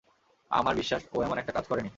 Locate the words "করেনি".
1.67-1.89